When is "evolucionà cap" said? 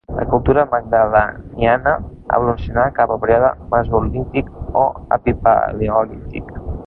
2.37-3.13